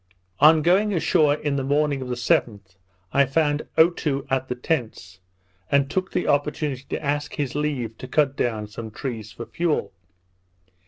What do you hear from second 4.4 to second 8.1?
the tents, and took the opportunity to ask his leave to